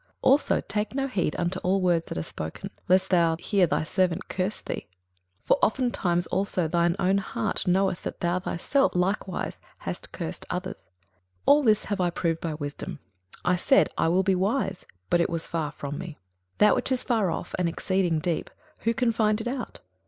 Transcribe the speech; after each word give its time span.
21:007:021 0.23 0.31
Also 0.31 0.61
take 0.61 0.95
no 0.95 1.07
heed 1.07 1.35
unto 1.37 1.59
all 1.59 1.79
words 1.79 2.07
that 2.07 2.17
are 2.17 2.23
spoken; 2.23 2.71
lest 2.89 3.11
thou 3.11 3.35
hear 3.35 3.67
thy 3.67 3.83
servant 3.83 4.27
curse 4.29 4.59
thee: 4.61 4.87
21:007:022 5.43 5.45
For 5.45 5.57
oftentimes 5.61 6.25
also 6.25 6.67
thine 6.67 6.95
own 6.97 7.19
heart 7.19 7.67
knoweth 7.67 8.01
that 8.01 8.19
thou 8.19 8.39
thyself 8.39 8.95
likewise 8.95 9.59
hast 9.77 10.11
cursed 10.11 10.47
others. 10.49 10.87
21:007:023 11.41 11.41
All 11.45 11.61
this 11.61 11.83
have 11.83 12.01
I 12.01 12.09
proved 12.09 12.41
by 12.41 12.55
wisdom: 12.55 12.97
I 13.45 13.55
said, 13.55 13.89
I 13.95 14.07
will 14.07 14.23
be 14.23 14.33
wise; 14.33 14.87
but 15.11 15.21
it 15.21 15.29
was 15.29 15.45
far 15.45 15.71
from 15.71 15.99
me. 15.99 16.05
21:007:024 16.57 16.57
That 16.57 16.75
which 16.75 16.91
is 16.91 17.03
far 17.03 17.29
off, 17.29 17.53
and 17.59 17.69
exceeding 17.69 18.17
deep, 18.17 18.49
who 18.79 18.95
can 18.95 19.11
find 19.11 19.39
it 19.39 19.47
out? 19.47 19.81